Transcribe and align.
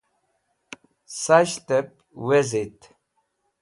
Sashtep 1.21 1.89
wezit 2.25 2.79